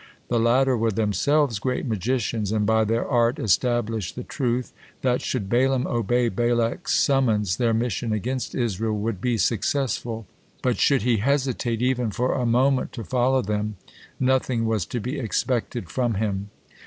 [0.29, 5.47] The latter were themselves great magicians, and by their art established the truth, that should
[5.47, 10.25] Balaam obey Balak's summons, their mission against Israel would be successful,
[10.63, 13.75] but should he hesitate even for a moment to follow them,
[14.19, 16.49] nothing was to be expected from him.